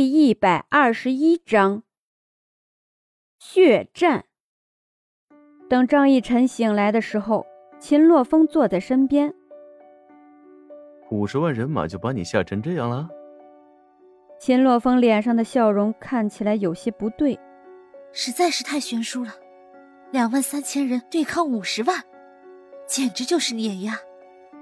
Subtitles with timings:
[0.00, 1.82] 第一百二十一章
[3.40, 4.26] 血战。
[5.68, 7.44] 等张逸晨醒来的时候，
[7.80, 9.34] 秦洛风坐在身边。
[11.10, 13.08] 五十万人马就把你吓成这样了？
[14.38, 17.36] 秦洛风脸上的笑容看起来有些不对，
[18.12, 19.32] 实在是太悬殊了。
[20.12, 22.04] 两万三千人对抗五十万，
[22.86, 23.96] 简直就是碾压。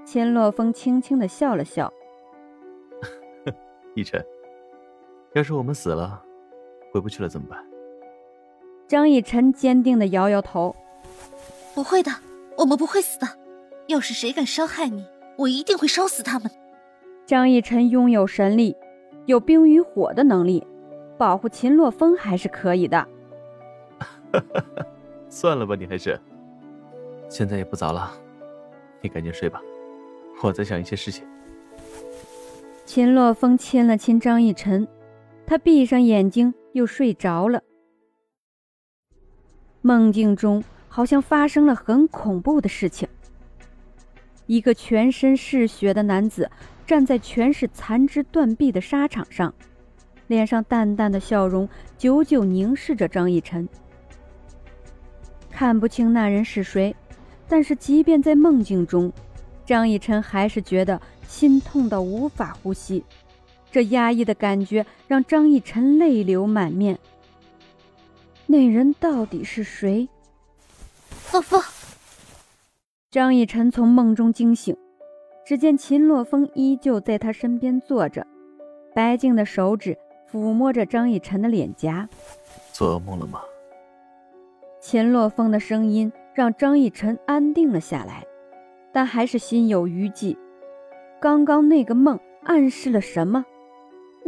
[0.03, 1.93] 秦洛风轻轻的笑了笑。
[3.93, 4.19] 逸晨，
[5.33, 6.21] 要是我们死了，
[6.91, 7.63] 回不去了怎么办？
[8.87, 10.75] 张逸晨坚定的摇摇头
[11.75, 12.11] ：“不会的，
[12.57, 13.27] 我们不会死的。
[13.87, 15.05] 要是谁敢伤害你，
[15.37, 16.49] 我一定会烧死他们。”
[17.27, 18.75] 张逸晨拥有神力，
[19.25, 20.65] 有冰与火的能力，
[21.17, 23.05] 保护秦洛风还是可以的。
[25.29, 26.19] 算了吧，你还是。
[27.29, 28.13] 现在也不早了，
[29.01, 29.61] 你赶紧睡吧，
[30.41, 31.27] 我在想一些事情。
[32.85, 34.87] 秦洛风亲了亲张逸晨，
[35.47, 37.63] 他闭上眼睛又睡着了。
[39.81, 43.07] 梦境中好像发生了很恐怖的事情。
[44.45, 46.51] 一个全身是血的男子
[46.85, 49.53] 站在全是残肢断臂的沙场上，
[50.27, 51.67] 脸上淡淡的笑容，
[51.97, 53.67] 久久凝视着张逸晨。
[55.49, 56.93] 看不清那人是谁，
[57.47, 59.11] 但是即便在梦境中，
[59.65, 63.01] 张逸晨还是觉得心痛到无法呼吸。
[63.71, 66.97] 这压抑的感觉让张逸晨泪流满面。
[68.45, 70.07] 那人到底是谁？
[71.31, 71.61] 洛风。
[73.11, 74.75] 张逸晨从梦中惊醒，
[75.45, 78.25] 只见秦洛风依旧在他身边坐着，
[78.95, 79.97] 白净的手指
[80.31, 82.07] 抚摸着张逸晨的脸颊。
[82.73, 83.41] 做噩梦了吗？
[84.79, 88.25] 秦洛风的声音让张逸晨安定了下来，
[88.93, 90.37] 但还是心有余悸。
[91.19, 93.43] 刚刚那个梦暗示了什么？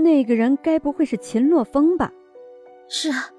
[0.01, 2.11] 那个人该不会是秦洛风吧？
[2.87, 3.29] 是啊，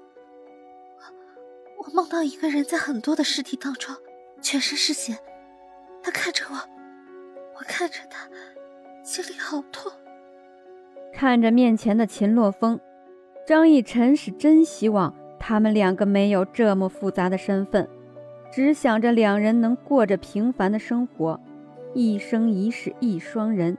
[1.77, 3.95] 我我梦到一个人在很多的尸体当中，
[4.41, 5.17] 全身是血，
[6.03, 8.29] 他看着我，我看着他，
[9.03, 9.91] 心里好痛。
[11.11, 12.79] 看着面前的秦洛风，
[13.45, 15.13] 张逸晨是真希望。
[15.39, 17.89] 他们两个没有这么复杂的身份，
[18.53, 21.39] 只想着两人能过着平凡的生活，
[21.95, 23.75] 一生一世一双人。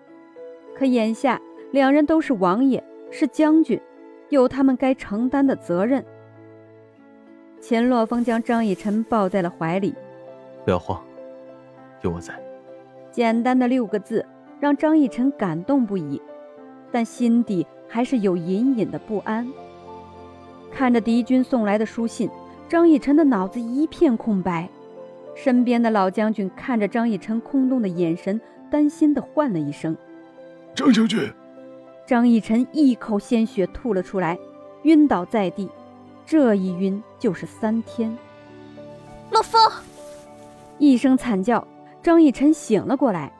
[0.77, 1.41] 可眼下，
[1.73, 3.81] 两人都是王爷，是将军，
[4.29, 6.05] 有他们该承担的责任。
[7.61, 9.95] 钱洛风将张逸晨抱在了怀里，
[10.67, 11.03] 不要慌，
[12.03, 12.39] 有我在。
[13.11, 14.25] 简单的六个字
[14.61, 16.21] 让张逸晨感动不已，
[16.91, 19.49] 但心底还是有隐隐的不安。
[20.71, 22.29] 看着敌军送来的书信，
[22.69, 24.69] 张逸晨的脑子一片空白。
[25.35, 28.39] 身边的老将军看着张逸晨空洞的眼神，
[28.71, 29.97] 担心的唤了一声
[30.77, 31.19] ：“张将军。”
[32.07, 34.39] 张逸晨一口鲜血吐了出来，
[34.83, 35.69] 晕倒在地。
[36.27, 38.17] 这一晕就是三天。
[39.31, 39.61] 洛风，
[40.79, 41.67] 一声惨叫，
[42.03, 43.33] 张逸晨醒了过来，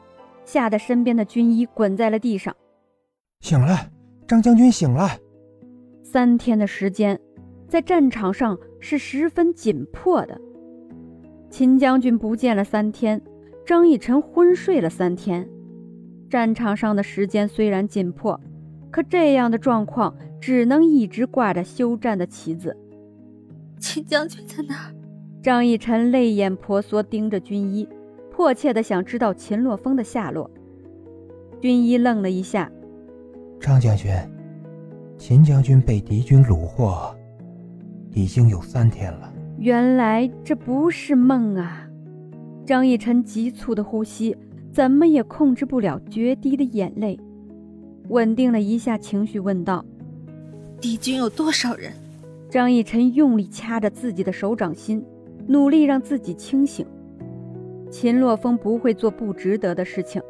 [0.45, 2.55] 吓得身边的军医滚在了地上。
[3.41, 3.89] 醒了，
[4.27, 5.09] 张将军醒了。
[6.03, 7.19] 三天的时间，
[7.67, 10.39] 在战场上是十分紧迫的。
[11.49, 13.21] 秦将军不见了三天，
[13.65, 15.47] 张逸晨昏睡了三天。
[16.29, 18.39] 战场上的时间虽然紧迫，
[18.93, 22.77] 可这样的状况只能一直挂着休战的旗子。
[23.79, 24.93] 秦将军在哪儿？
[25.41, 27.89] 张逸晨泪眼婆娑盯着军医，
[28.29, 30.47] 迫切的想知道秦洛风的下落。
[31.59, 32.71] 军医愣了一下，
[33.59, 34.13] 张将军。
[35.17, 37.15] 秦将军被敌军虏获，
[38.11, 39.33] 已经有三天了。
[39.57, 41.89] 原来这不是梦啊！
[42.63, 44.37] 张逸晨急促的呼吸，
[44.71, 47.19] 怎么也控制不了决堤的眼泪。
[48.09, 49.83] 稳定了一下情绪，问道
[50.81, 51.91] ：“敌军有多少人？”
[52.49, 55.03] 张逸晨用力掐着自己的手掌心，
[55.47, 56.85] 努力让自己清醒。
[57.89, 60.21] 秦洛风不会做不值得的事情，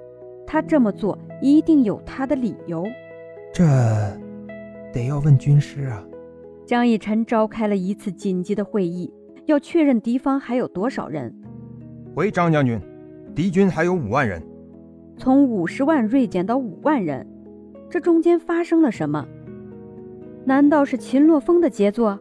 [0.46, 2.86] 他这么做一定有他的理由。
[3.54, 3.64] 这。
[4.94, 6.06] 得要问军师啊！
[6.68, 9.12] 张逸晨召开了一次紧急的会议，
[9.48, 11.34] 要确认敌方还有多少人。
[12.14, 12.80] 回张将军，
[13.34, 14.40] 敌军还有五万人。
[15.18, 17.26] 从五十万锐减到五万人，
[17.94, 19.24] 这中间发生了什么？
[20.46, 22.20] 难道是秦洛风的杰作？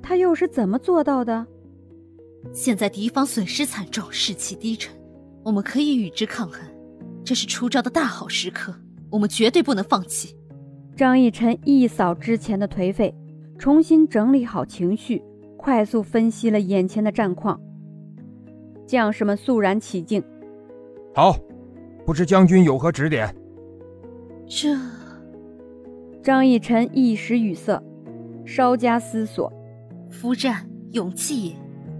[0.00, 1.44] 他又是怎么做到的？
[2.52, 4.94] 现在敌方损失惨重，士气低沉，
[5.42, 6.60] 我们可以与之抗衡。
[7.24, 8.72] 这是出招的大好时刻，
[9.10, 10.36] 我们绝对不能放弃。
[10.94, 13.12] 张逸晨一扫之前的颓废，
[13.58, 15.20] 重新整理好情绪，
[15.56, 17.60] 快速分析了眼前的战况。
[18.86, 20.22] 将士们肃然起敬。
[21.12, 21.36] 好，
[22.06, 23.34] 不知将军有何指点？
[24.46, 24.76] 这，
[26.22, 27.82] 张义臣一时语塞，
[28.44, 29.50] 稍加思索
[30.10, 31.56] ：“夫战，勇气也。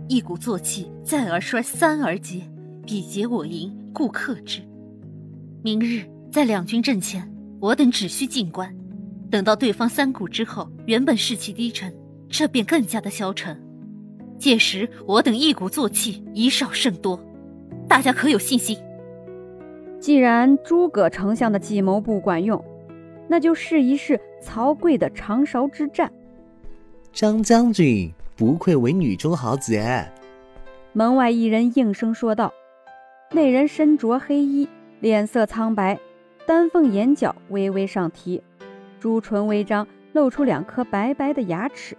[0.06, 2.42] 一鼓作气，再而衰，三而竭，
[2.84, 4.60] 彼竭我盈，故克之。
[5.62, 7.26] 明日在两军阵前，
[7.58, 8.74] 我等只需静观。
[9.30, 11.92] 等到对方三鼓之后，原本士气低沉，
[12.28, 13.58] 这便更加的消沉。
[14.38, 17.18] 届时我等一鼓作气，以少胜多。
[17.88, 18.76] 大家可有信心？”
[20.04, 22.62] 既然诸葛丞相的计谋不管用，
[23.26, 26.12] 那就试一试曹刿的长勺之战。
[27.10, 30.06] 张将军不愧为女中豪杰。
[30.92, 32.52] 门外一人应声说道
[33.32, 34.68] ：“那人身着黑衣，
[35.00, 35.98] 脸色苍白，
[36.44, 38.42] 丹凤眼角微微上提，
[39.00, 41.96] 朱唇微张，露出两颗白白的牙齿。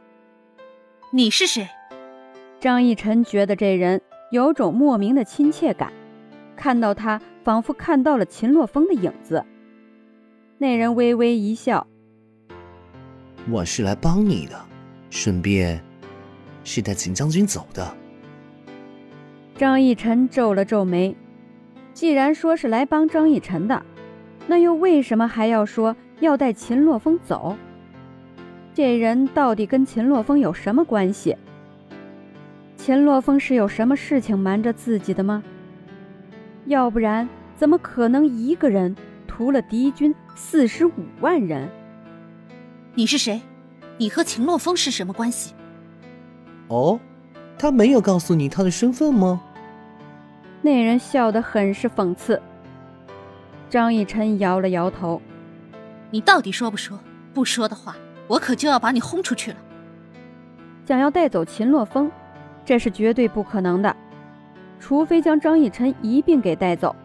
[1.12, 1.68] 你是谁？”
[2.62, 4.00] 张逸晨觉得这人
[4.30, 5.92] 有种莫名的亲切感。
[6.56, 9.45] 看到他，仿佛看到了秦洛风的影子。
[10.57, 11.86] 那人微微一笑
[13.51, 14.59] ：“我是来帮你的，
[15.12, 15.80] 顺便
[16.63, 17.95] 是带秦将军走的。”
[19.56, 21.15] 张逸晨皱了皱眉，
[21.94, 23.86] 既然说是来帮张逸晨的，
[24.47, 27.56] 那又为什么还要说要带秦洛风走？
[28.74, 31.38] 这人到底跟秦洛风有什么关系？
[32.75, 35.44] 秦洛风是有什么事情瞒着自己的吗？
[36.66, 38.96] 要不然，怎么可能一个人
[39.28, 40.92] 屠了敌军四十五
[41.22, 41.70] 万人？
[42.96, 43.40] 你是谁？
[43.98, 45.54] 你和秦洛风是什么关系？
[46.68, 47.00] 哦，
[47.58, 49.42] 他没有告诉你他的身份吗？
[50.64, 52.42] 那人笑得很是讽刺。
[53.70, 55.22] 张逸晨摇了摇头
[56.10, 57.00] ：“你到底说不说？
[57.32, 57.96] 不说的话，
[58.28, 59.58] 我可就要把你轰出去了。”
[60.88, 62.12] 想要带走秦洛风，
[62.66, 63.96] 这是绝对不可能的。
[64.80, 66.95] 除非将张逸晨一并给带走。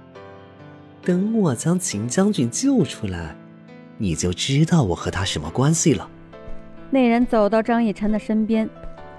[1.03, 3.35] 等我将秦将军救出来，
[3.97, 6.09] 你就知道我和他什么关系了。
[6.91, 8.69] 那人走到张逸晨的身边，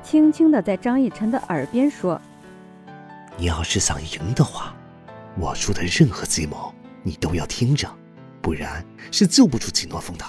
[0.03, 2.21] 轻轻的在张逸晨的耳边说
[3.37, 4.75] ：“你要是想赢的话，
[5.39, 7.89] 我说的任何计谋你都要听着，
[8.41, 10.25] 不然是救不出秦诺风的。”